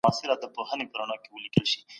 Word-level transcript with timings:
هغه 0.07 0.35
تل 0.41 0.49
په 0.55 0.61
خپلو 0.67 0.89
کارونو 0.91 1.13
کي 1.13 1.17
د 1.19 1.21
حق 1.21 1.27
پلوي 1.31 1.49
کوله. 1.53 1.79